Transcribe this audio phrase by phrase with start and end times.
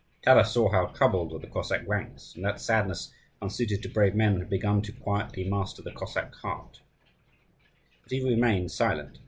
[0.23, 4.39] Taras saw how troubled were the Cossack ranks, and that sadness, unsuited to brave men,
[4.39, 6.81] had begun to quietly master the Cossack hearts;
[8.01, 9.19] but he remained silent.